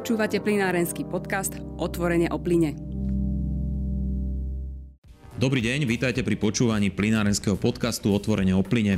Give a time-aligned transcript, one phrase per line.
[0.00, 2.72] Počúvate plinárenský podcast Otvorene o plyne.
[5.36, 8.96] Dobrý deň, vítajte pri počúvaní plinárenského podcastu Otvorene o plyne.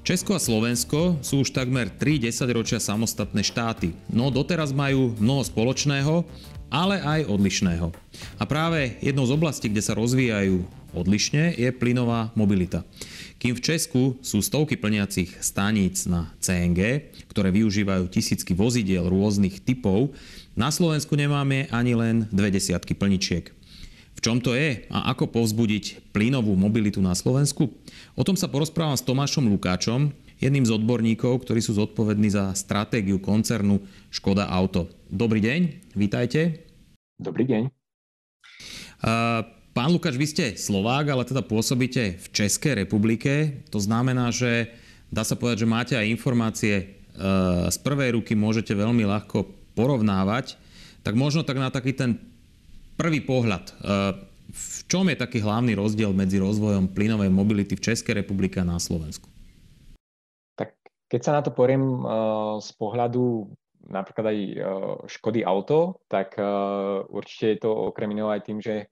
[0.00, 6.24] Česko a Slovensko sú už takmer 3 desaťročia samostatné štáty, no doteraz majú mnoho spoločného,
[6.72, 7.92] ale aj odlišného.
[8.40, 10.64] A práve jednou z oblastí, kde sa rozvíjajú
[10.96, 12.80] odlišne, je plynová mobilita.
[13.40, 20.12] Kým v Česku sú stovky plniacich staníc na CNG, ktoré využívajú tisícky vozidiel rôznych typov,
[20.52, 23.48] na Slovensku nemáme ani len dve desiatky plničiek.
[24.12, 27.72] V čom to je a ako povzbudiť plynovú mobilitu na Slovensku?
[28.12, 33.16] O tom sa porozprávam s Tomášom Lukáčom, jedným z odborníkov, ktorí sú zodpovední za stratégiu
[33.24, 33.80] koncernu
[34.12, 34.92] Škoda Auto.
[35.08, 35.60] Dobrý deň,
[35.96, 36.68] vítajte.
[37.16, 37.72] Dobrý deň.
[39.00, 43.62] Uh, Pán Lukáš, vy ste Slovák, ale teda pôsobíte v Českej republike.
[43.70, 44.74] To znamená, že
[45.14, 46.84] dá sa povedať, že máte aj informácie e,
[47.70, 49.46] z prvej ruky, môžete veľmi ľahko
[49.78, 50.58] porovnávať.
[51.06, 52.18] Tak možno tak na taký ten
[52.98, 53.70] prvý pohľad.
[53.70, 53.72] E,
[54.50, 58.82] v čom je taký hlavný rozdiel medzi rozvojom plynovej mobility v Českej republike a na
[58.82, 59.30] Slovensku?
[60.58, 60.74] Tak
[61.06, 62.10] keď sa na to poriem e,
[62.58, 63.46] z pohľadu
[63.86, 64.38] napríklad aj
[65.10, 66.38] Škody Auto, tak
[67.10, 68.86] určite je to okrem iného aj tým, že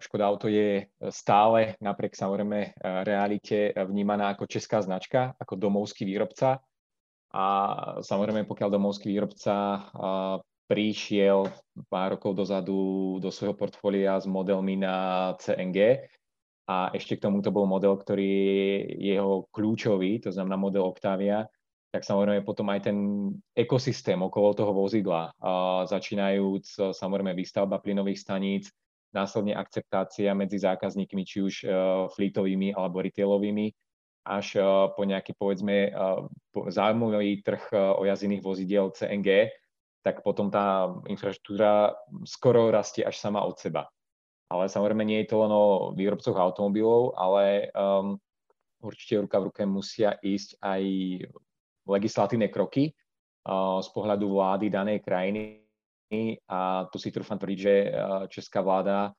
[0.00, 2.72] Škoda Auto je stále napriek samozrejme
[3.04, 6.64] realite vnímaná ako česká značka, ako domovský výrobca.
[7.32, 7.44] A
[8.04, 9.88] samozrejme, pokiaľ domovský výrobca
[10.68, 11.52] prišiel
[11.92, 16.08] pár rokov dozadu do svojho portfólia s modelmi na CNG
[16.64, 18.24] a ešte k tomu to bol model, ktorý
[18.96, 21.44] je jeho kľúčový, to znamená model Octavia,
[21.92, 22.96] tak samozrejme potom aj ten
[23.52, 25.28] ekosystém okolo toho vozidla,
[25.84, 28.72] začínajúc samozrejme výstavba plynových staníc,
[29.12, 31.72] následne akceptácia medzi zákazníkmi, či už uh,
[32.12, 33.72] fleetovými alebo retailovými,
[34.28, 37.62] až uh, po nejaký, povedzme, uh, záujmový trh
[37.96, 39.52] o jazdených vozidiel CNG,
[40.02, 41.94] tak potom tá infraštruktúra
[42.26, 43.86] skoro rastie až sama od seba.
[44.50, 48.18] Ale samozrejme nie je to len o výrobcoch automobilov, ale um,
[48.82, 50.82] určite ruka v ruke musia ísť aj
[51.88, 55.61] legislatívne kroky uh, z pohľadu vlády danej krajiny,
[56.46, 57.74] a tu si trúfam tvrdiť, že
[58.28, 59.12] česká vláda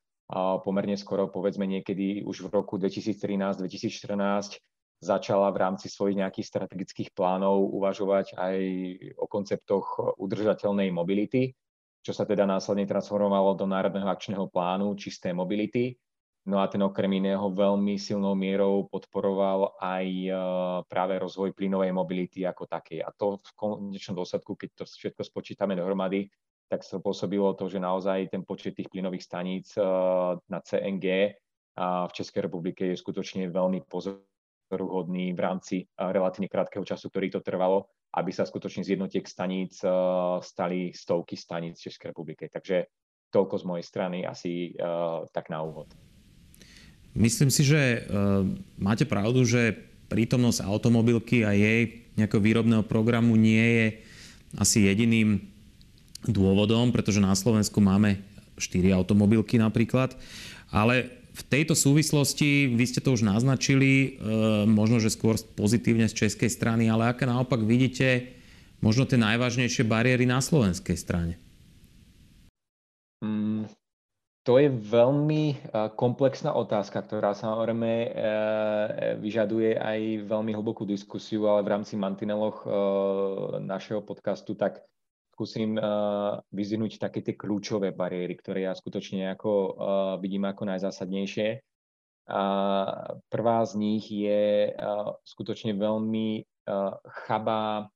[0.64, 4.58] pomerne skoro, povedzme niekedy už v roku 2013-2014,
[5.04, 8.58] začala v rámci svojich nejakých strategických plánov uvažovať aj
[9.20, 11.52] o konceptoch udržateľnej mobility,
[12.00, 16.00] čo sa teda následne transformovalo do Národného akčného plánu čisté mobility.
[16.44, 20.08] No a ten okrem iného veľmi silnou mierou podporoval aj
[20.92, 23.00] práve rozvoj plynovej mobility ako takej.
[23.00, 26.28] A to v konečnom dôsledku, keď to všetko spočítame dohromady,
[26.70, 29.84] tak sa pôsobilo to, že naozaj ten počet tých plynových staníc eh,
[30.38, 31.32] na CNG eh,
[31.80, 37.46] v Českej republike je skutočne veľmi pozoruhodný v rámci eh, relatívne krátkeho času, ktorý to
[37.46, 39.82] trvalo, aby sa skutočne z jednotiek staníc
[40.46, 42.46] stali stovky staníc v Českej republike.
[42.46, 42.86] Takže
[43.34, 44.78] toľko z mojej strany asi
[45.34, 45.90] tak na úvod.
[47.18, 48.06] Myslím si, že
[48.78, 49.74] máte pravdu, že
[50.14, 53.88] prítomnosť automobilky a jej nejakého výrobného programu nie je
[54.62, 55.53] asi jediným
[56.28, 58.22] dôvodom, pretože na Slovensku máme
[58.58, 60.16] 4 automobilky napríklad,
[60.70, 64.08] ale v tejto súvislosti, vy ste to už naznačili, e,
[64.70, 68.38] možno, že skôr pozitívne z českej strany, ale aké naopak vidíte
[68.86, 71.42] možno tie najvážnejšie bariéry na slovenskej strane?
[73.26, 73.66] Mm,
[74.46, 75.56] to je veľmi e,
[75.98, 78.10] komplexná otázka, ktorá samozrejme e,
[79.18, 82.62] vyžaduje aj veľmi hlbokú diskusiu, ale v rámci mantineloch
[83.58, 84.86] našeho podcastu tak
[85.34, 89.74] skúsim uh, vyzvinúť také tie kľúčové bariéry, ktoré ja skutočne ako, uh,
[90.22, 91.58] vidím ako najzásadnejšie.
[92.30, 92.44] A
[93.28, 96.96] prvá z nich je uh, skutočne veľmi uh,
[97.26, 97.90] chabá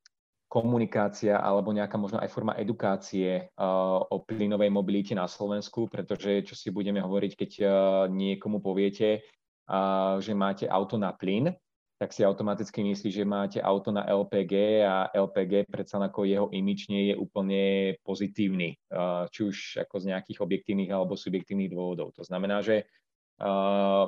[0.47, 6.55] komunikácia alebo nejaká možno aj forma edukácie uh, o plynovej mobilite na Slovensku, pretože čo
[6.57, 7.69] si budeme hovoriť, keď uh,
[8.09, 9.21] niekomu poviete,
[9.69, 11.53] uh, že máte auto na plyn,
[11.97, 16.94] tak si automaticky myslí, že máte auto na LPG a LPG predsa ako jeho imič
[16.94, 18.77] nie je úplne pozitívny,
[19.33, 22.13] či už ako z nejakých objektívnych alebo subjektívnych dôvodov.
[22.13, 22.85] To znamená, že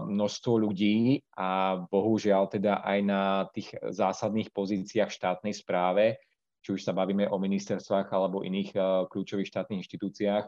[0.05, 6.21] množstvo ľudí a bohužiaľ teda aj na tých zásadných pozíciách štátnej správe,
[6.61, 8.77] či už sa bavíme o ministerstvách alebo iných
[9.09, 10.45] kľúčových štátnych inštitúciách,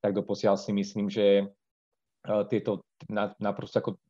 [0.00, 1.52] tak doposiaľ si myslím, že
[2.48, 2.84] tieto
[3.40, 4.00] naprosto ako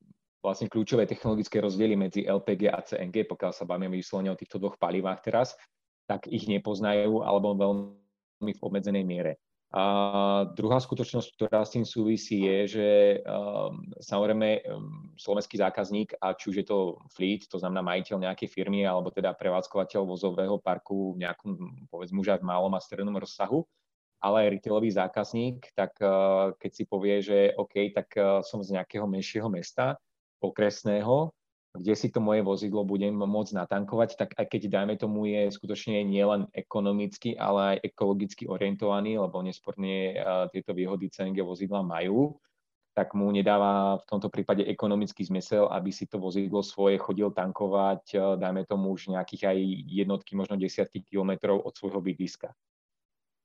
[0.43, 4.79] vlastne kľúčové technologické rozdiely medzi LPG a CNG, pokiaľ sa bavíme vyslovene o týchto dvoch
[4.79, 5.58] palivách teraz,
[6.06, 9.32] tak ich nepoznajú alebo veľmi v obmedzenej miere.
[9.69, 12.88] A druhá skutočnosť, ktorá s tým súvisí, je, že
[13.20, 18.49] um, samozrejme um, slovenský zákazník, a či už je to fleet, to znamená majiteľ nejakej
[18.49, 23.20] firmy, alebo teda prevádzkovateľ vozového parku v nejakom, povedzme už aj v malom a strednom
[23.20, 23.69] rozsahu,
[24.25, 26.00] ale aj retailový zákazník, tak
[26.56, 28.08] keď si povie, že OK, tak
[28.49, 30.00] som z nejakého menšieho mesta,
[30.40, 31.35] okresného,
[31.76, 36.02] kde si to moje vozidlo budem môcť natankovať, tak aj keď, dajme tomu, je skutočne
[36.02, 40.17] nielen ekonomicky, ale aj ekologicky orientovaný, lebo nesporne
[40.50, 42.40] tieto výhody CNG vozidla majú,
[42.99, 48.02] tak mu nedáva v tomto prípade ekonomický zmysel, aby si to vozidlo svoje chodil tankovať,
[48.11, 52.50] e, dajme tomu už nejakých aj jednotky, možno desiatky kilometrov od svojho bydliska.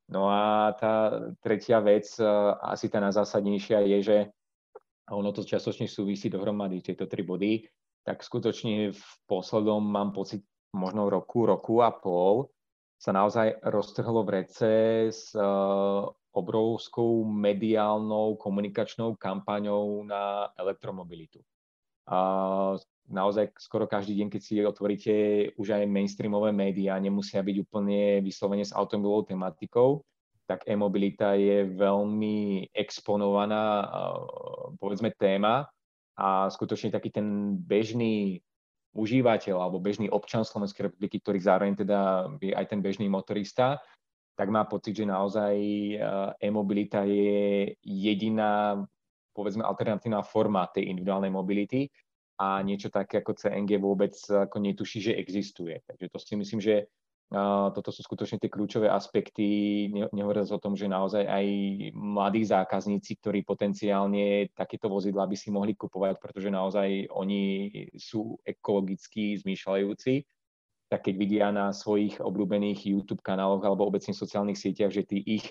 [0.10, 2.26] No a tá tretia vec, e,
[2.66, 4.18] asi tá najzásadnejšia je, že
[5.12, 7.68] ono to častočne súvisí dohromady, tieto tri body,
[8.04, 10.44] tak skutočne v poslednom mám pocit,
[10.76, 12.48] možno roku, roku a pol,
[13.00, 14.72] sa naozaj roztrhlo v rece
[15.12, 15.44] s e,
[16.32, 21.44] obrovskou mediálnou komunikačnou kampaňou na elektromobilitu.
[22.08, 22.76] A
[23.12, 25.14] naozaj skoro každý deň, keď si otvoríte
[25.60, 30.04] už aj mainstreamové médiá, nemusia byť úplne vyslovene s automobilovou tematikou,
[30.44, 33.88] tak e-mobilita je veľmi exponovaná,
[34.78, 35.64] povedzme, téma
[36.20, 38.44] a skutočne taký ten bežný
[38.94, 43.82] užívateľ alebo bežný občan Slovenskej republiky, ktorý zároveň teda je aj ten bežný motorista,
[44.38, 46.00] tak má pocit, že naozaj eh,
[46.46, 48.82] e-mobilita je jediná,
[49.34, 51.90] povedzme, alternatívna forma tej individuálnej mobility
[52.38, 55.82] a niečo také ako CNG vôbec ako netuší, že existuje.
[55.86, 56.90] Takže to si myslím, že
[57.74, 61.46] toto sú skutočne tie kľúčové aspekty, ne, nehovoriac o tom, že naozaj aj
[61.98, 67.42] mladí zákazníci, ktorí potenciálne takéto vozidla by si mohli kupovať, pretože naozaj oni
[67.98, 70.14] sú ekologicky zmýšľajúci,
[70.94, 75.50] tak keď vidia na svojich obľúbených YouTube kanáloch alebo obecne sociálnych sieťach, že tí ich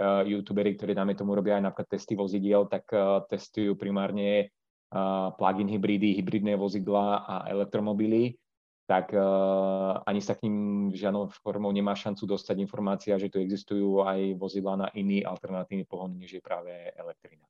[0.00, 4.48] uh, youtuberi, ktorí dáme tomu robia aj napríklad testy vozidiel, tak uh, testujú primárne
[4.96, 8.40] uh, plug-in hybridy, hybridné vozidla a elektromobily,
[8.88, 14.00] tak uh, ani sa k ním žiadnou formou nemá šancu dostať informácia, že tu existujú
[14.00, 17.44] aj vozidla na iný alternatívny pohon, než je práve elektrina.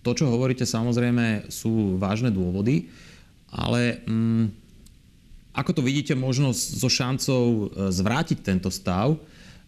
[0.00, 2.88] To, čo hovoríte, samozrejme sú vážne dôvody,
[3.52, 4.44] ale mm,
[5.52, 9.20] ako to vidíte možno so šancou e, zvrátiť tento stav?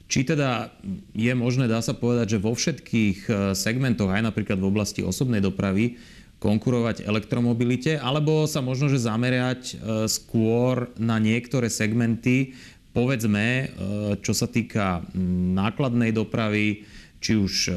[0.08, 0.72] Či teda
[1.12, 5.44] je možné, dá sa povedať, že vo všetkých e, segmentoch, aj napríklad v oblasti osobnej
[5.44, 6.00] dopravy,
[6.36, 9.74] konkurovať elektromobilite, alebo sa možno, že zamerať e,
[10.06, 12.52] skôr na niektoré segmenty,
[12.96, 13.76] povedzme,
[14.24, 15.04] čo sa týka
[15.52, 16.88] nákladnej dopravy,
[17.20, 17.68] či už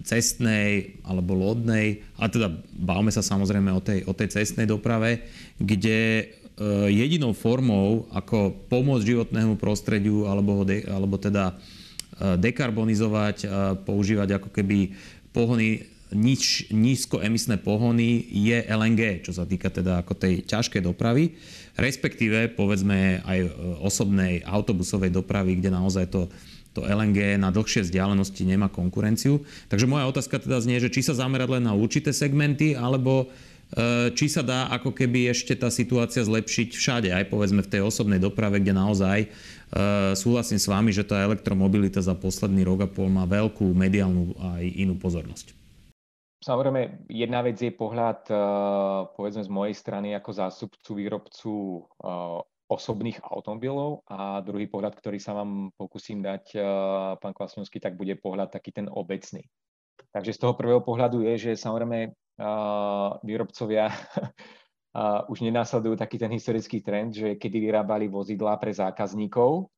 [0.00, 5.28] cestnej alebo lodnej, a teda bavme sa samozrejme o tej, o tej cestnej doprave,
[5.60, 6.32] kde
[6.88, 11.60] jedinou formou, ako pomôcť životnému prostrediu alebo, de, alebo teda
[12.40, 13.44] dekarbonizovať,
[13.84, 14.94] používať ako keby
[15.36, 15.84] pohony
[16.14, 21.34] nič, nízkoemisné pohony je LNG, čo sa týka teda ako tej ťažkej dopravy,
[21.76, 23.48] respektíve povedzme aj eh,
[23.82, 26.30] osobnej autobusovej dopravy, kde naozaj to,
[26.72, 29.42] to LNG na dlhšie vzdialenosti nemá konkurenciu.
[29.68, 33.28] Takže moja otázka teda znie, že či sa zamerať len na určité segmenty, alebo
[33.74, 37.82] Eh, či sa dá ako keby ešte tá situácia zlepšiť všade, aj povedzme v tej
[37.82, 42.88] osobnej doprave, kde naozaj eh, súhlasím s vami, že tá elektromobilita za posledný rok a
[42.88, 45.63] pol má veľkú mediálnu aj inú pozornosť.
[46.44, 48.36] Samozrejme, jedna vec je pohľad, eh,
[49.16, 51.52] povedzme z mojej strany ako zástupcu výrobcu
[52.64, 56.56] osobných automobilov a druhý pohľad, ktorý sa vám pokúsim dať,
[57.20, 59.44] pán Kvasňovský, tak bude pohľad taký ten obecný.
[60.10, 62.16] Takže z toho prvého pohľadu je, že samozrejme
[63.20, 63.92] výrobcovia
[65.32, 69.68] už nenásledujú taký ten historický trend, že kedy vyrábali vozidlá pre zákazníkov,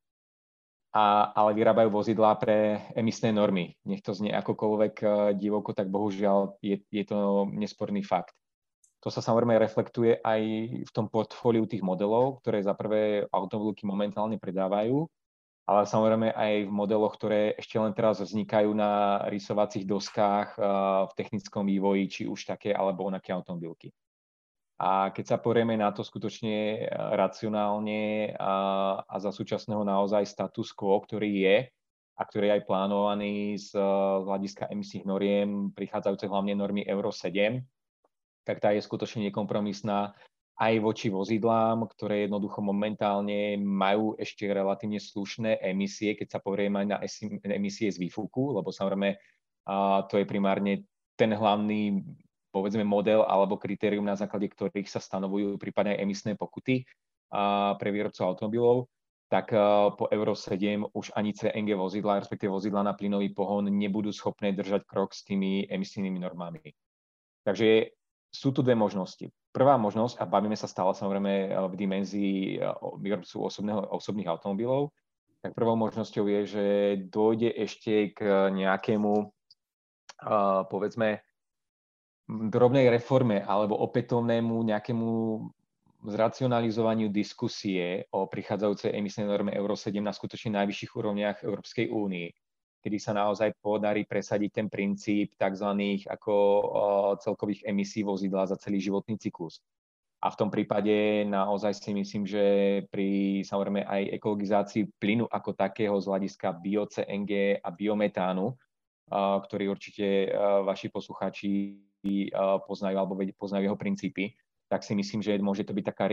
[0.97, 3.77] a, ale vyrábajú vozidlá pre emisné normy.
[3.85, 8.33] Nech to znie akokoľvek e, divoko, tak bohužiaľ je, je to nesporný fakt.
[9.05, 10.41] To sa samozrejme reflektuje aj
[10.81, 15.05] v tom portfóliu tých modelov, ktoré za prvé automobilky momentálne predávajú
[15.67, 20.55] ale samozrejme aj v modeloch, ktoré ešte len teraz vznikajú na rysovacích doskách
[21.11, 23.91] v technickom vývoji, či už také alebo onaké automobilky.
[24.77, 28.53] A keď sa porieme na to skutočne racionálne a,
[29.01, 31.57] a za súčasného naozaj status quo, ktorý je
[32.17, 37.57] a ktorý je aj plánovaný z, z hľadiska emisných noriem, prichádzajúce hlavne normy Euro 7,
[38.45, 40.13] tak tá je skutočne nekompromisná
[40.57, 46.87] aj voči vozidlám, ktoré jednoducho momentálne majú ešte relatívne slušné emisie, keď sa povrieme aj
[46.89, 46.97] na
[47.53, 49.13] emisie z výfuku, lebo samozrejme
[50.09, 52.01] to je primárne ten hlavný
[52.59, 56.83] povedzme model alebo kritérium, na základe ktorých sa stanovujú prípadne aj emisné pokuty
[57.77, 58.87] pre výrobcov automobilov,
[59.27, 59.51] tak
[59.99, 64.87] po Euro 7 už ani CNG vozidla, respektíve vozidla na plynový pohon nebudú schopné držať
[64.87, 66.71] krok s tými emisnými normami.
[67.43, 67.91] Takže
[68.31, 69.31] sú tu dve možnosti.
[69.55, 74.91] Prvá možnosť, a bavíme sa stále samozrejme eh, v dimenzii eh, výrobcu osobného, osobných automobilov,
[75.41, 76.65] tak prvou možnosťou je, že
[77.13, 79.29] dôjde ešte k nejakému,
[80.65, 81.21] povedzme,
[82.27, 85.09] drobnej reforme alebo opätovnému nejakému
[86.07, 92.27] zracionalizovaniu diskusie o prichádzajúcej emisnej norme Euro 7 na skutočne najvyšších úrovniach Európskej únii,
[92.83, 95.67] kedy sa naozaj podarí presadiť ten princíp tzv.
[96.05, 96.35] ako
[97.23, 99.63] celkových emisí vozidla za celý životný cyklus.
[100.17, 102.43] A v tom prípade naozaj si myslím, že
[102.89, 108.57] pri samozrejme aj ekologizácii plynu ako takého z hľadiska bio-CNG a biometánu,
[109.45, 110.33] ktorý určite
[110.65, 111.79] vaši poslucháči
[112.67, 114.35] poznajú alebo poznajú jeho princípy,
[114.67, 116.11] tak si myslím, že môže to byť taká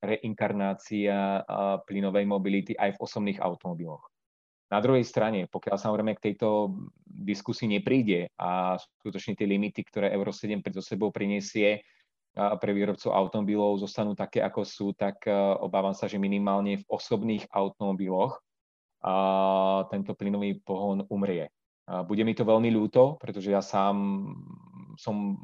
[0.00, 1.44] reinkarnácia
[1.84, 4.08] plynovej mobility aj v osobných automobiloch.
[4.72, 6.72] Na druhej strane, pokiaľ samozrejme k tejto
[7.04, 11.84] diskusii nepríde a skutočne tie limity, ktoré Euro 7 pred sebou prinesie
[12.32, 15.28] pre výrobcov automobilov, zostanú také, ako sú, tak
[15.60, 18.40] obávam sa, že minimálne v osobných automobiloch
[19.92, 21.52] tento plynový pohon umrie.
[22.08, 24.24] Bude mi to veľmi ľúto, pretože ja sám
[24.96, 25.38] som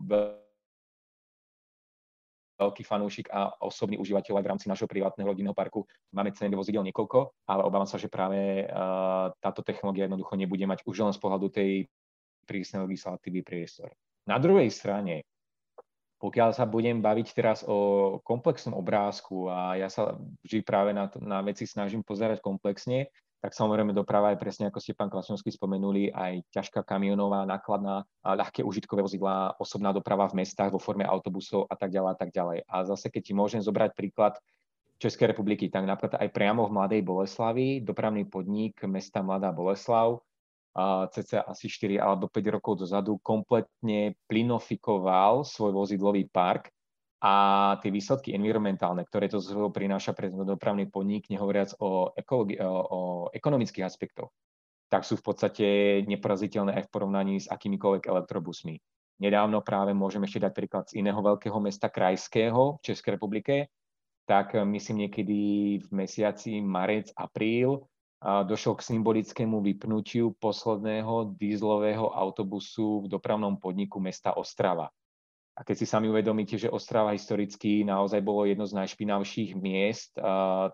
[2.58, 5.86] veľký fanúšik a osobný užívateľ aj v rámci našho privátneho rodinného parku.
[6.10, 10.82] Máme ceny vozidel niekoľko, ale obávam sa, že práve uh, táto technológia jednoducho nebude mať
[10.82, 11.86] už len z pohľadu tej
[12.50, 13.94] prísnej legislatívy priestor.
[14.26, 15.22] Na druhej strane,
[16.18, 21.38] pokiaľ sa budem baviť teraz o komplexnom obrázku a ja sa vždy práve na, na
[21.46, 23.06] veci snažím pozerať komplexne,
[23.38, 28.66] tak samozrejme doprava je presne ako ste pán Klasňovský spomenuli, aj ťažká kamionová, nákladná, ľahké
[28.66, 32.58] užitkové vozidlá, osobná doprava v mestách vo forme autobusov a tak ďalej a tak ďalej.
[32.66, 34.34] A zase, keď ti môžem zobrať príklad
[34.98, 40.18] Českej republiky, tak napríklad aj priamo v Mladej Boleslavi, dopravný podnik mesta Mladá Boleslav,
[41.14, 46.74] cca asi 4 alebo 5 rokov dozadu kompletne plinofikoval svoj vozidlový park
[47.18, 47.34] a
[47.82, 49.42] tie výsledky environmentálne, ktoré to
[49.74, 54.30] prináša pre dopravný podnik, nehovoriac o, ekologi- o ekonomických aspektoch,
[54.86, 55.66] tak sú v podstate
[56.06, 58.78] neporaziteľné aj v porovnaní s akýmikoľvek elektrobusmi.
[59.18, 63.66] Nedávno práve môžeme ešte dať príklad z iného veľkého mesta krajského v Českej republike,
[64.30, 65.38] tak myslím niekedy
[65.82, 67.82] v mesiaci marec, apríl
[68.22, 74.90] došlo k symbolickému vypnutiu posledného dízlového autobusu v dopravnom podniku mesta Ostrava.
[75.58, 80.14] A keď si sami uvedomíte, že Ostrava historicky naozaj bolo jedno z najšpinavších miest,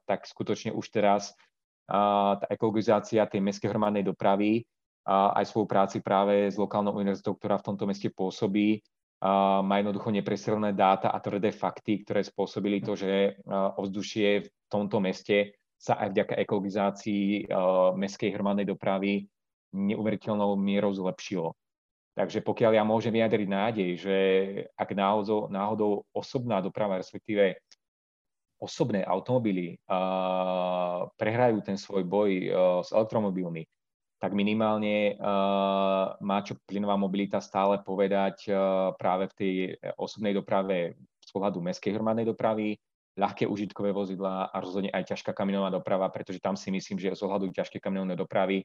[0.05, 1.33] tak skutočne už teraz
[1.89, 4.61] tá ekologizácia tej mestskej hromadnej dopravy
[5.09, 8.85] aj spolupráci práve s lokálnou univerzitou, ktorá v tomto meste pôsobí,
[9.65, 13.41] má jednoducho nepresilné dáta a tvrdé fakty, ktoré spôsobili to, že
[13.81, 17.49] ovzdušie v tomto meste sa aj vďaka ekologizácii
[17.97, 19.25] mestskej hromadnej dopravy
[19.73, 21.57] neuveriteľnou mierou zlepšilo.
[22.15, 24.17] Takže pokiaľ ja môžem vyjadriť nádej, že
[24.79, 27.59] ak náhodou, náhodou osobná doprava, respektíve
[28.63, 32.49] osobné automobily uh, prehrajú ten svoj boj uh,
[32.87, 33.67] s elektromobilmi,
[34.23, 39.55] tak minimálne uh, má čo plynová mobilita stále povedať uh, práve v tej
[39.99, 42.79] osobnej doprave z pohľadu mestskej hromadnej dopravy,
[43.19, 47.23] ľahké užitkové vozidlá a rozhodne aj ťažká kamionová doprava, pretože tam si myslím, že z
[47.27, 48.63] ohľadu ťažké kamionové dopravy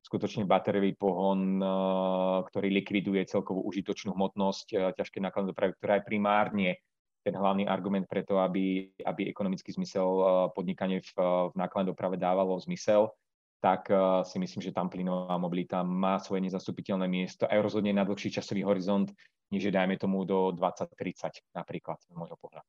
[0.00, 1.68] skutočne batériový pohon, eh,
[2.48, 6.68] ktorý likviduje celkovú užitočnú hmotnosť eh, ťažkej nákladnej dopravy, ktorá je primárne
[7.20, 11.12] ten hlavný argument preto, aby, aby ekonomický zmysel eh, podnikanie v,
[11.52, 13.12] v nákladnej doprave dávalo zmysel,
[13.60, 13.92] tak
[14.24, 18.64] si myslím, že tam plynová mobilita má svoje nezastupiteľné miesto aj rozhodne na dlhší časový
[18.64, 19.12] horizont,
[19.52, 22.64] než je dajme tomu do 2030 napríklad, z môjho pohľadu.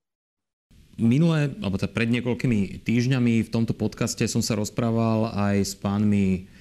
[1.00, 6.51] Minulé, alebo teda pred niekoľkými týždňami v tomto podcaste som sa rozprával aj s pánmi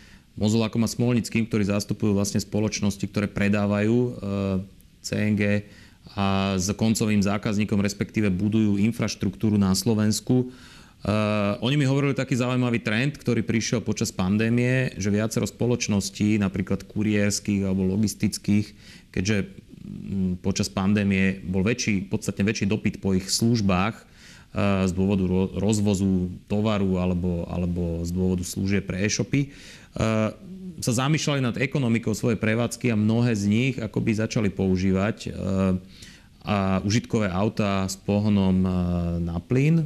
[0.40, 4.10] Mozolákom a Smolnickým, ktorí zastupujú vlastne spoločnosti, ktoré predávajú e,
[5.04, 5.68] CNG
[6.16, 10.48] a s koncovým zákazníkom, respektíve budujú infraštruktúru na Slovensku.
[11.00, 16.84] Uh, oni mi hovorili taký zaujímavý trend, ktorý prišiel počas pandémie, že viacero spoločností, napríklad
[16.84, 18.76] kuriérskych alebo logistických,
[19.08, 19.48] keďže
[20.44, 24.09] počas pandémie bol väčší, podstatne väčší dopyt po ich službách
[24.50, 25.24] z dôvodu
[25.62, 29.54] rozvozu tovaru alebo, alebo z dôvodu služieb pre e-shopy,
[29.90, 30.30] Eh,
[30.80, 35.32] sa zamýšľali nad ekonomikou svojej prevádzky a mnohé z nich akoby začali používať eh,
[36.40, 38.64] a užitkové auta s pohonom
[39.20, 39.84] na plyn.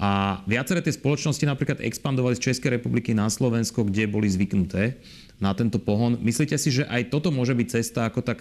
[0.00, 4.96] A viaceré tie spoločnosti napríklad expandovali z Českej republiky na Slovensko, kde boli zvyknuté
[5.36, 6.16] na tento pohon.
[6.16, 8.40] Myslíte si, že aj toto môže byť cesta ako tak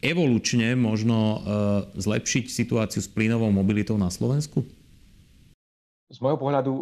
[0.00, 1.44] evolučne možno
[2.00, 4.64] zlepšiť situáciu s plynovou mobilitou na Slovensku?
[6.06, 6.72] Z môjho pohľadu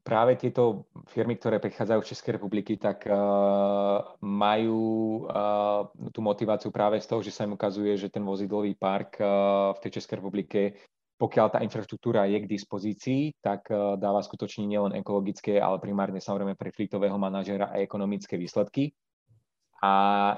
[0.00, 4.80] práve tieto firmy, ktoré prichádzajú z Českej republiky, tak uh, majú
[5.28, 9.72] uh, tú motiváciu práve z toho, že sa im ukazuje, že ten vozidlový park uh,
[9.76, 10.60] v tej Českej republike
[11.20, 13.68] pokiaľ tá infraštruktúra je k dispozícii, tak
[14.00, 18.96] dáva skutočne nielen ekologické, ale primárne samozrejme pre flitového manažera aj ekonomické výsledky.
[19.80, 19.92] A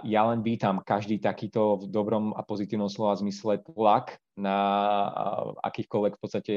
[0.06, 4.54] ja len vítam každý takýto v dobrom a pozitívnom slova zmysle tlak na
[5.66, 6.54] akýchkoľvek v podstate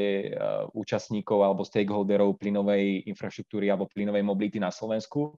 [0.69, 5.33] účastníkov alebo stakeholderov plynovej infraštruktúry alebo plynovej mobility na Slovensku,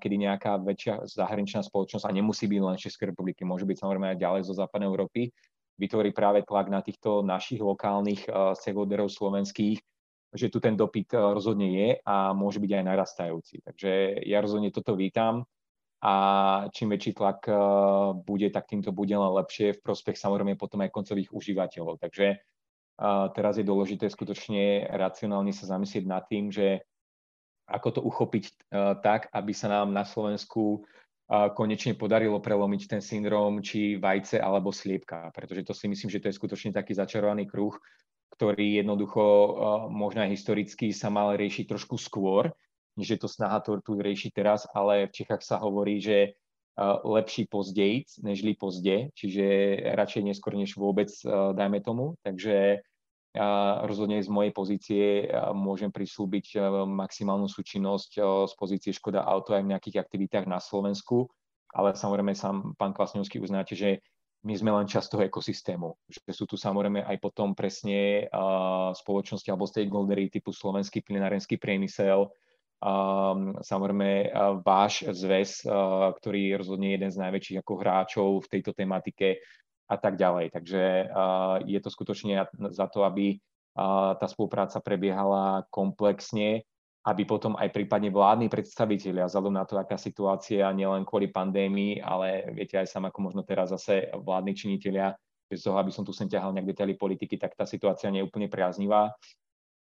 [0.00, 4.20] kedy nejaká väčšia zahraničná spoločnosť, a nemusí byť len Českej republiky, môže byť samozrejme aj
[4.24, 5.28] ďalej zo západnej Európy,
[5.76, 9.76] vytvorí práve tlak na týchto našich lokálnych stakeholderov slovenských,
[10.32, 13.60] že tu ten dopyt rozhodne je a môže byť aj narastajúci.
[13.60, 15.44] Takže ja rozhodne toto vítam
[16.02, 16.14] a
[16.72, 17.56] čím väčší tlak eh,
[18.20, 21.96] bude, tak týmto bude len lepšie v prospech samozrejme potom aj koncových užívateľov.
[21.96, 26.84] Takže eh, teraz je dôležité skutočne racionálne sa zamyslieť nad tým, že
[27.66, 30.84] ako to uchopiť eh, tak, aby sa nám na Slovensku
[31.26, 36.30] konečne podarilo prelomiť ten syndrom či vajce alebo sliepka, pretože to si myslím, že to
[36.30, 37.74] je skutočne taký začarovaný kruh,
[38.30, 39.22] ktorý jednoducho
[39.90, 42.54] možno aj historicky sa mal riešiť trošku skôr,
[42.96, 46.34] než je to snaha to tu riešiť teraz, ale v Čechách sa hovorí, že
[47.04, 49.44] lepší pozdejc, nežli pozde, čiže
[49.96, 51.08] radšej neskôr než vôbec,
[51.56, 52.20] dajme tomu.
[52.20, 52.84] Takže
[53.84, 55.04] rozhodne z mojej pozície
[55.56, 61.28] môžem prislúbiť maximálnu súčinnosť z pozície Škoda Auto aj v nejakých aktivitách na Slovensku,
[61.72, 64.00] ale samozrejme sám pán Kvasňovský uznáte, že
[64.44, 65.88] my sme len časť toho ekosystému.
[66.12, 68.28] Že sú tu samozrejme aj potom presne
[69.00, 72.28] spoločnosti alebo stakeholdery typu slovenský plinárenský priemysel,
[72.76, 78.76] Um, samozrejme uh, váš zväz, uh, ktorý rozhodne jeden z najväčších ako hráčov v tejto
[78.76, 79.40] tematike
[79.88, 80.52] a tak ďalej.
[80.52, 82.36] Takže uh, je to skutočne
[82.68, 86.68] za to, aby uh, tá spolupráca prebiehala komplexne,
[87.06, 92.50] aby potom aj prípadne vládni predstavitelia, vzhľadom na to, aká situácia, nielen kvôli pandémii, ale
[92.52, 95.16] viete aj sám, ako možno teraz zase vládni činitelia,
[95.46, 98.28] bez toho, aby som tu sem ťahal nejak detaily politiky, tak tá situácia nie je
[98.28, 99.14] úplne priaznivá,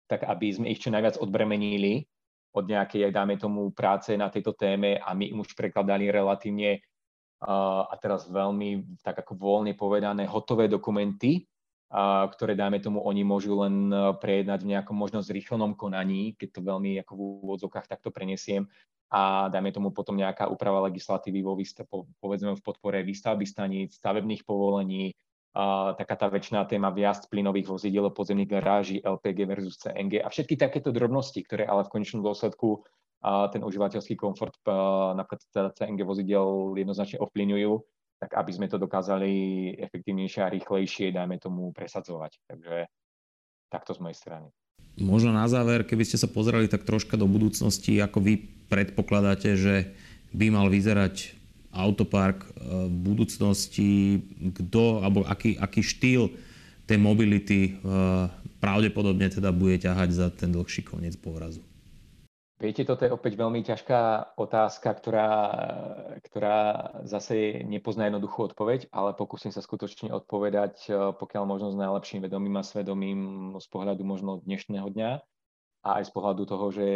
[0.06, 2.06] tak aby sme ich čo najviac odbremenili
[2.54, 6.81] od nejakej, dáme tomu, práce na tejto téme a my im už prekladali relatívne
[7.44, 11.46] a teraz veľmi tak ako voľne povedané hotové dokumenty,
[12.33, 17.00] ktoré, dáme tomu, oni môžu len prejednať v nejakom možno zrýchlenom konaní, keď to veľmi
[17.00, 18.66] ako v úvodzokách takto prenesiem.
[19.07, 21.88] A dajme tomu potom nejaká úprava legislatívy vo výstav,
[22.20, 25.16] povedzme v podpore výstavby staníc, stavebných povolení,
[25.98, 30.93] taká tá väčšiná téma viazd plynových vozidiel podzemných garáží, LPG versus CNG a všetky takéto
[30.93, 32.85] drobnosti, ktoré ale v konečnom dôsledku
[33.50, 34.53] ten užívateľský komfort
[35.17, 37.74] napríklad teda CNG vozidel jednoznačne ovplyvňujú,
[38.22, 39.29] tak aby sme to dokázali
[39.81, 42.37] efektívnejšie a rýchlejšie, dajme tomu, presadzovať.
[42.46, 42.85] Takže
[43.74, 44.48] takto z mojej strany.
[44.98, 48.33] Možno na záver, keby ste sa pozreli tak troška do budúcnosti, ako vy
[48.70, 49.93] predpokladáte, že
[50.33, 51.36] by mal vyzerať
[51.77, 53.90] autopark eh, v budúcnosti,
[54.57, 56.33] kto alebo aký, aký štýl
[56.90, 61.61] tej mobility eh, pravdepodobne teda bude ťahať za ten dlhší koniec povrazu?
[62.57, 65.29] Viete, toto je opäť veľmi ťažká otázka, ktorá,
[66.25, 72.25] ktorá zase nepozná jednoduchú odpoveď, ale pokúsim sa skutočne odpovedať, eh, pokiaľ možno s najlepším
[72.25, 73.22] vedomím a svedomím
[73.61, 75.11] z pohľadu možno dnešného dňa
[75.87, 76.87] a aj z pohľadu toho, že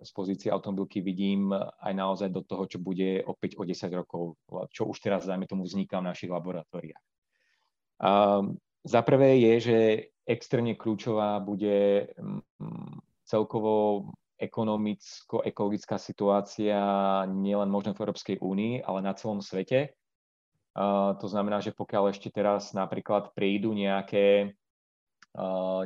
[0.00, 4.40] z pozície automobilky vidím aj naozaj do toho, čo bude opäť o 10 rokov,
[4.72, 7.04] čo už teraz, dajme tomu, vzniká v našich laboratóriách.
[8.00, 9.78] Um, za prvé je, že
[10.24, 12.40] extrémne kľúčová bude um,
[13.28, 14.08] celkovo
[14.40, 16.80] ekonomicko-ekologická situácia
[17.28, 19.92] nielen možno v Európskej únii, ale na celom svete.
[20.72, 24.56] Uh, to znamená, že pokiaľ ešte teraz napríklad prídu nejaké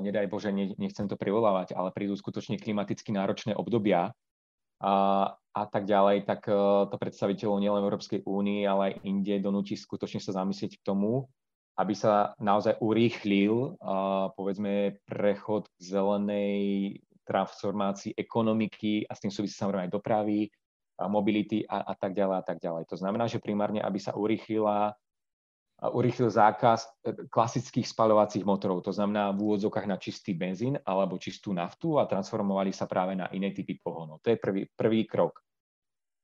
[0.00, 4.16] nedaj Bože, ne, nechcem to privolávať, ale prídu skutočne klimaticky náročné obdobia
[4.80, 4.94] a,
[5.36, 10.18] a tak ďalej, tak uh, to predstaviteľov nielen Európskej únii, ale aj inde donúti skutočne
[10.18, 11.28] sa zamyslieť k tomu,
[11.78, 16.62] aby sa naozaj urýchlil, uh, povedzme, prechod k zelenej
[17.24, 20.52] transformácii ekonomiky a s tým súvisí samozrejme aj dopravy,
[21.10, 22.86] mobility a, a tak ďalej a tak ďalej.
[22.86, 24.94] To znamená, že primárne, aby sa urýchlila
[25.90, 26.88] urýchlil zákaz e,
[27.28, 32.72] klasických spaľovacích motorov, to znamená v úvodzokách na čistý benzín alebo čistú naftu a transformovali
[32.72, 34.22] sa práve na iné typy pohonov.
[34.24, 35.44] To je prvý, prvý krok.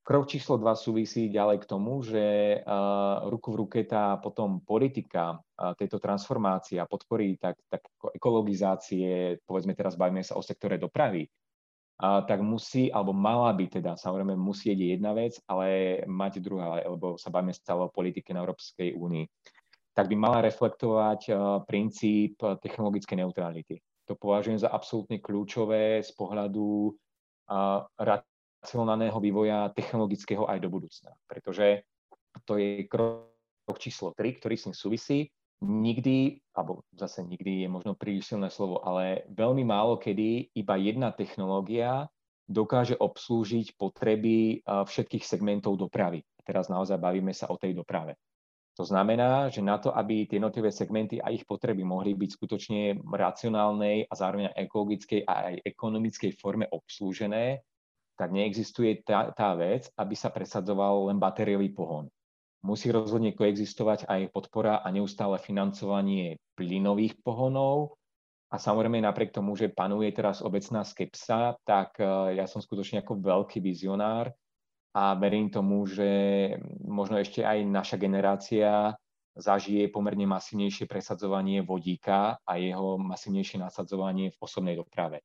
[0.01, 5.37] Krok číslo dva súvisí ďalej k tomu, že uh, ruku v ruke tá potom politika
[5.37, 11.29] uh, tejto transformácie a podporí tak, tak ekologizácie, povedzme teraz bavíme sa o sektore dopravy,
[12.01, 16.81] a, tak musí, alebo mala by teda, samozrejme musieť je jedna vec, ale mať druhá,
[16.81, 19.25] lebo sa bavíme stále o politike na Európskej únii,
[19.93, 23.75] tak by mala reflektovať uh, princíp technologickej neutrality.
[24.09, 31.85] To považujem za absolútne kľúčové z pohľadu uh, racionálneho vývoja technologického aj do budúcna, pretože
[32.47, 33.29] to je krok
[33.77, 35.19] číslo 3, ktorý s tým súvisí.
[35.61, 41.13] Nikdy, alebo zase nikdy je možno príliš silné slovo, ale veľmi málo kedy iba jedna
[41.13, 42.09] technológia
[42.49, 46.25] dokáže obslúžiť potreby všetkých segmentov dopravy.
[46.43, 48.17] Teraz naozaj bavíme sa o tej doprave.
[48.79, 52.81] To znamená, že na to, aby tie jednotlivé segmenty a ich potreby mohli byť skutočne
[53.03, 57.61] racionálnej a zároveň ekologickej a aj ekonomickej forme obslúžené,
[58.15, 62.07] tak neexistuje tá, tá vec, aby sa presadzoval len batériový pohon.
[62.61, 67.97] Musí rozhodne koexistovať aj podpora a neustále financovanie plynových pohonov.
[68.53, 73.17] A samozrejme napriek tomu, že panuje teraz obecná skepsa, tak eh, ja som skutočne ako
[73.17, 74.29] veľký vizionár
[74.91, 76.09] a verím tomu, že
[76.83, 78.91] možno ešte aj naša generácia
[79.39, 85.23] zažije pomerne masívnejšie presadzovanie vodíka a jeho masívnejšie nasadzovanie v osobnej doprave.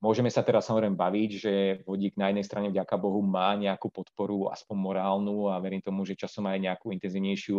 [0.00, 1.52] Môžeme sa teraz samozrejme baviť, že
[1.84, 6.16] vodík na jednej strane vďaka Bohu má nejakú podporu, aspoň morálnu a verím tomu, že
[6.16, 7.56] časom aj nejakú intenzívnejšiu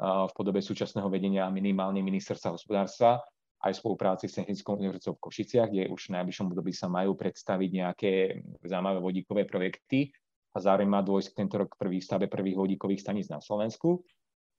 [0.00, 3.20] v podobe súčasného vedenia minimálne ministerstva hospodárstva
[3.64, 7.16] aj v spolupráci s Technickou univerzitou v Košiciach, kde už v najbližšom období sa majú
[7.16, 8.12] predstaviť nejaké
[8.64, 10.12] zaujímavé vodíkové projekty,
[10.54, 14.06] a zároveň má dôjsť k tento rok prvý stave prvých vodíkových staníc na Slovensku.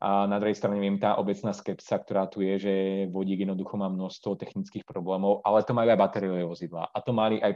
[0.03, 2.73] A na druhej strane viem tá obecná skepsa, ktorá tu je, že
[3.09, 6.91] vodík jednoducho má množstvo technických problémov, ale to majú aj batériové vozidla.
[6.91, 7.55] A to mali aj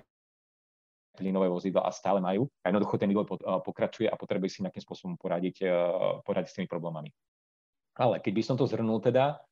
[1.20, 2.48] plynové vozidla a stále majú.
[2.64, 5.72] A jednoducho ten vývoj pokračuje a potrebuje si nejakým spôsobom poradiť, e,
[6.24, 7.12] poradiť s tými problémami.
[8.00, 9.44] Ale keď by som to zhrnul teda,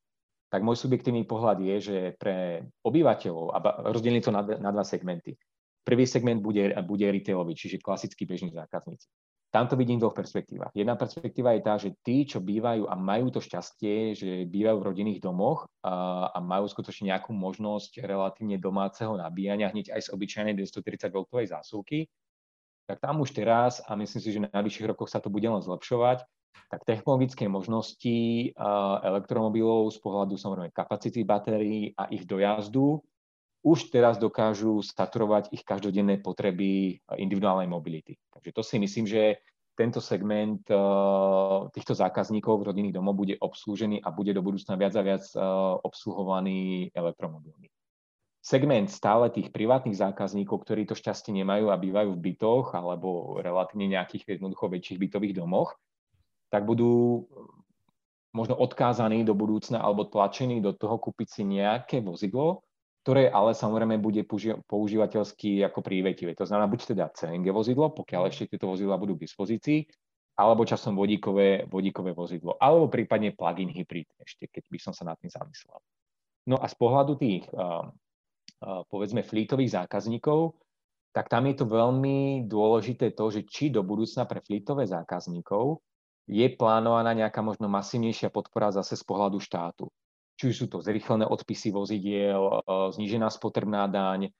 [0.47, 3.57] tak môj subjektívny pohľad je, že pre obyvateľov, a
[3.91, 5.35] rozdelím to na, dva segmenty,
[5.87, 9.07] Prvý segment bude, bude retailový, čiže klasickí bežní zákazníci.
[9.47, 10.75] Tam to vidím v dvoch perspektívach.
[10.75, 14.87] Jedna perspektíva je tá, že tí, čo bývajú a majú to šťastie, že bývajú v
[14.91, 20.53] rodinných domoch a, a majú skutočne nejakú možnosť relatívne domáceho nabíjania hneď aj z obyčajnej
[20.59, 22.11] 230 V zásuvky,
[22.87, 25.63] tak tam už teraz, a myslím si, že na najbližších rokoch sa to bude len
[25.63, 26.27] zlepšovať,
[26.67, 28.51] tak technologické možnosti
[29.03, 32.99] elektromobilov z pohľadu samozrejme kapacity batérií a ich dojazdu
[33.67, 38.15] už teraz dokážu saturovať ich každodenné potreby individuálnej mobility.
[38.31, 39.43] Takže to si myslím, že
[39.75, 40.79] tento segment eh,
[41.75, 45.41] týchto zákazníkov v rodinných domov bude obslúžený a bude do budúcna viac a viac eh,
[45.83, 47.67] obsluhovaný elektromobilmi.
[48.39, 53.91] Segment stále tých privátnych zákazníkov, ktorí to šťastie nemajú a bývajú v bytoch alebo relatívne
[53.91, 55.75] nejakých jednoducho väčších bytových domoch,
[56.47, 57.27] tak budú
[58.31, 62.63] možno odkázaní do budúcna alebo tlačení do toho kúpiť si nejaké vozidlo,
[63.07, 64.27] ktoré ale samozrejme bude
[64.67, 66.35] používateľsky ako prívetivé.
[66.35, 69.87] To znamená buď teda CNG vozidlo, pokiaľ ešte tieto vozidla budú k dispozícii,
[70.35, 75.15] alebo časom vodíkové, vodíkové vozidlo, alebo prípadne plug-in hybrid, ešte keď by som sa nad
[75.23, 75.79] tým zamyslel.
[76.51, 80.59] No a z pohľadu tých, uh, uh, povedzme, flítových zákazníkov,
[81.15, 85.79] tak tam je to veľmi dôležité to, že či do budúcna pre flítové zákazníkov
[86.27, 89.87] je plánovaná nejaká možno masívnejšia podpora zase z pohľadu štátu
[90.37, 92.53] či sú to zrychlené odpisy vozidiel, e,
[92.93, 94.31] znížená spotrebná daň, e,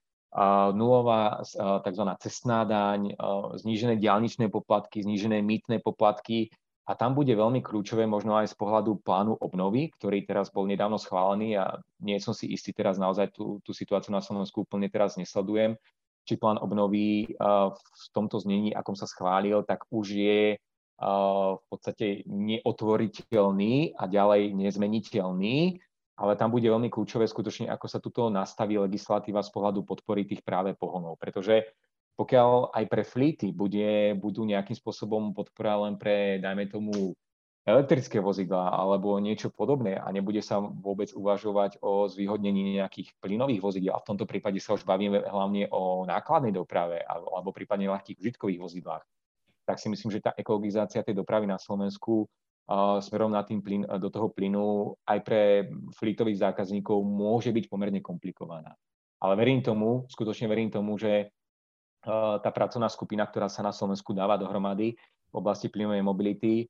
[0.77, 1.57] nulová e,
[1.89, 2.03] tzv.
[2.21, 3.17] cestná daň,
[3.57, 6.53] znížené diálničné poplatky, znížené mýtne poplatky.
[6.88, 10.95] A tam bude veľmi kľúčové možno aj z pohľadu plánu obnovy, ktorý teraz bol nedávno
[10.95, 15.19] schválený a nie som si istý teraz naozaj tú, tú situáciu na Slovensku úplne teraz
[15.19, 15.75] nesledujem,
[16.23, 20.55] či plán obnovy v tomto znení, akom sa schválil, tak už je
[20.97, 25.77] v podstate neotvoriteľný a ďalej nezmeniteľný
[26.17, 30.41] ale tam bude veľmi kľúčové skutočne, ako sa tuto nastaví legislatíva z pohľadu podpory tých
[30.41, 31.21] práve pohonov.
[31.21, 31.77] Pretože
[32.17, 37.13] pokiaľ aj pre flíty bude, budú nejakým spôsobom podpora len pre, dajme tomu,
[37.67, 43.93] elektrické vozidlá alebo niečo podobné a nebude sa vôbec uvažovať o zvýhodnení nejakých plynových vozidiel,
[43.93, 48.63] a v tomto prípade sa už bavíme hlavne o nákladnej doprave alebo prípadne ľahkých užitkových
[48.63, 49.03] vozidlách,
[49.67, 52.23] tak si myslím, že tá ekologizácia tej dopravy na Slovensku
[53.03, 58.75] smerom na tým plyn, do toho plynu aj pre flítových zákazníkov môže byť pomerne komplikovaná.
[59.19, 61.32] Ale verím tomu, skutočne verím tomu, že
[62.08, 64.95] tá pracovná skupina, ktorá sa na Slovensku dáva dohromady
[65.32, 66.67] v oblasti plynovej mobility,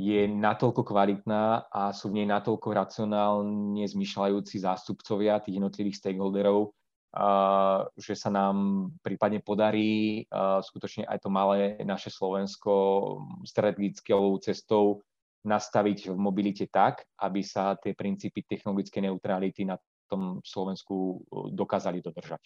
[0.00, 6.72] je natoľko kvalitná a sú v nej natoľko racionálne zmyšľajúci zástupcovia tých jednotlivých stakeholderov,
[7.98, 10.22] že sa nám prípadne podarí
[10.62, 12.72] skutočne aj to malé naše Slovensko
[13.42, 15.02] strategickou cestou
[15.44, 22.02] nastaviť v mobilite tak, aby sa tie princípy technologickej neutrality na tom Slovensku uh, dokázali
[22.02, 22.42] dodržať.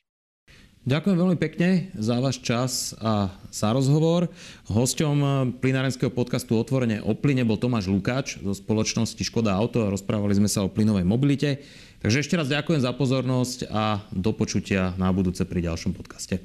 [0.85, 4.29] Ďakujem veľmi pekne za váš čas a za rozhovor.
[4.69, 9.91] Hosťom uh, plinárenského podcastu Otvorene o plyne bol Tomáš Lukáč zo spoločnosti Škoda Auto a
[9.91, 11.65] rozprávali sme sa o plynovej mobilite.
[12.05, 16.37] Takže ešte raz ďakujem za pozornosť a do počutia na budúce pri ďalšom podcaste.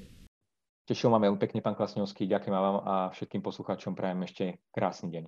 [0.88, 2.32] Tešil ma veľmi pekne, pán Klasňovský.
[2.32, 5.24] Ďakujem vám a všetkým poslucháčom prajem ešte krásny deň.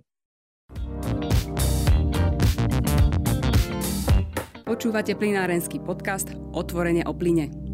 [4.63, 7.70] Počúvate plinárenský podcast Otvorenie o plyne.